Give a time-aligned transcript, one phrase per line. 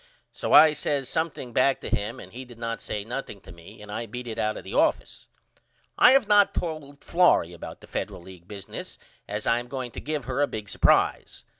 [0.31, 3.83] So I says something back to him and he did not say nothing to me
[3.83, 5.27] and I beat it out of the office.
[5.95, 8.97] I have not told Florrie about the Federal League business
[9.29, 11.45] yet as I am going to give her a big supprise.